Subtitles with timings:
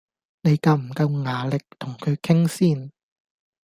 [0.41, 2.91] 你夠唔夠牙力同佢傾先？